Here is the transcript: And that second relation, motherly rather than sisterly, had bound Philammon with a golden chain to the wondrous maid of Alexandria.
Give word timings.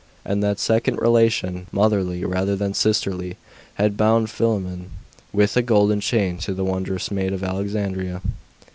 And 0.25 0.41
that 0.41 0.57
second 0.57 0.95
relation, 0.95 1.67
motherly 1.71 2.25
rather 2.25 2.55
than 2.55 2.73
sisterly, 2.73 3.37
had 3.75 3.97
bound 3.97 4.31
Philammon 4.31 4.89
with 5.31 5.55
a 5.55 5.61
golden 5.61 5.99
chain 6.01 6.39
to 6.39 6.55
the 6.55 6.65
wondrous 6.65 7.11
maid 7.11 7.33
of 7.33 7.43
Alexandria. 7.43 8.19